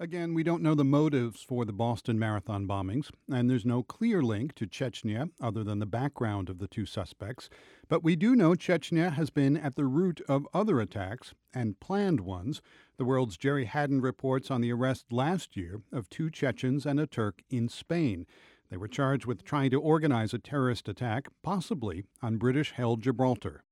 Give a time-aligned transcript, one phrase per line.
[0.00, 4.22] Again, we don't know the motives for the Boston Marathon bombings, and there's no clear
[4.22, 7.48] link to Chechnya other than the background of the two suspects.
[7.86, 12.18] But we do know Chechnya has been at the root of other attacks and planned
[12.18, 12.60] ones.
[12.96, 17.06] The world's Gerry Hadden reports on the arrest last year of two Chechens and a
[17.06, 18.26] Turk in Spain.
[18.70, 23.62] They were charged with trying to organize a terrorist attack, possibly on British held Gibraltar.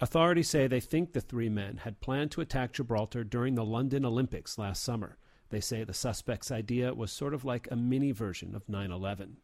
[0.00, 4.06] Authorities say they think the three men had planned to attack Gibraltar during the London
[4.06, 5.18] Olympics last summer.
[5.50, 9.38] They say the suspect's idea was sort of like a mini version of 9 11.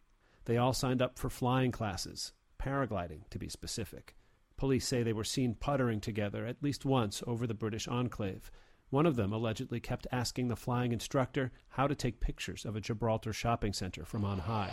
[0.44, 4.14] They all signed up for flying classes, paragliding to be specific.
[4.56, 8.50] Police say they were seen puttering together at least once over the British enclave.
[8.90, 12.80] One of them allegedly kept asking the flying instructor how to take pictures of a
[12.80, 14.72] Gibraltar shopping center from on high.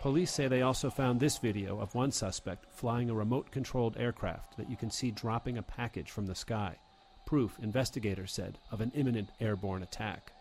[0.00, 4.56] Police say they also found this video of one suspect flying a remote controlled aircraft
[4.56, 6.76] that you can see dropping a package from the sky.
[7.26, 10.32] Proof, investigators said, of an imminent airborne attack.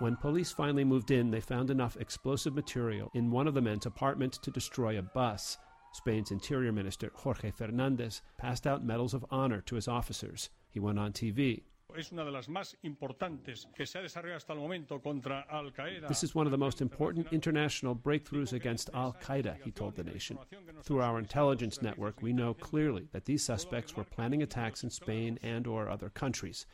[0.00, 3.86] When police finally moved in, they found enough explosive material in one of the men's
[3.86, 5.58] apartments to destroy a bus.
[5.92, 10.50] Spain's Interior Minister Jorge Fernandez passed out medals of honor to his officers.
[10.70, 11.62] He went on TV.
[11.98, 15.72] Es una de las más importantes que se ha desarrollado hasta el momento contra Al
[15.72, 16.06] Qaeda.
[16.06, 20.04] This is one of the most important international breakthroughs against Al Qaeda, he told the
[20.04, 20.38] nation.
[20.84, 25.40] Through our intelligence network, we know clearly that these suspects were planning attacks in Spain
[25.42, 26.66] and or other countries.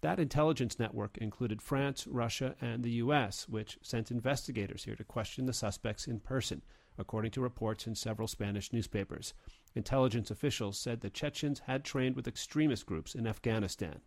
[0.00, 5.46] That intelligence network included France, Russia, and the US, which sent investigators here to question
[5.46, 6.62] the suspects in person,
[6.98, 9.34] according to reports in several Spanish newspapers.
[9.76, 14.00] Intelligence officials said the Chechens had trained with extremist groups in Afghanistan.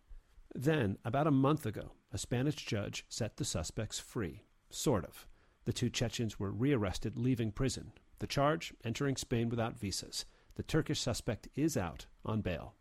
[0.54, 4.42] Then, about a month ago, a Spanish judge set the suspects free.
[4.68, 5.26] Sort of.
[5.64, 7.92] The two Chechens were rearrested leaving prison.
[8.18, 10.24] The charge entering Spain without visas.
[10.56, 12.74] The Turkish suspect is out on bail.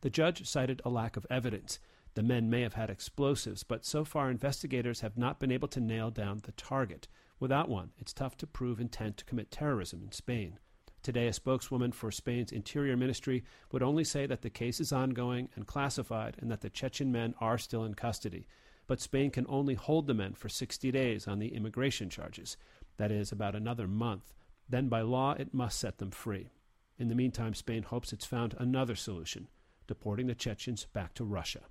[0.00, 1.78] The judge cited a lack of evidence.
[2.14, 5.80] The men may have had explosives, but so far investigators have not been able to
[5.80, 7.06] nail down the target.
[7.38, 10.58] Without one, it's tough to prove intent to commit terrorism in Spain.
[11.02, 15.48] Today, a spokeswoman for Spain's Interior Ministry would only say that the case is ongoing
[15.56, 18.46] and classified and that the Chechen men are still in custody.
[18.86, 22.56] But Spain can only hold the men for 60 days on the immigration charges.
[22.98, 24.34] That is, about another month.
[24.68, 26.50] Then, by law, it must set them free.
[26.98, 29.48] In the meantime, Spain hopes it's found another solution
[29.86, 31.62] deporting the Chechens back to Russia.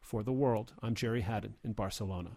[0.00, 2.36] For the world, I'm Gerry Hadden in Barcelona.